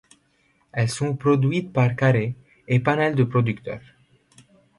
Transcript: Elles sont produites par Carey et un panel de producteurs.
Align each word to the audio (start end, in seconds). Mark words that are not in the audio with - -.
Elles 0.73 0.89
sont 0.89 1.15
produites 1.15 1.71
par 1.71 1.95
Carey 1.95 2.33
et 2.67 2.77
un 2.77 2.79
panel 2.79 3.13
de 3.13 3.23
producteurs. 3.23 3.81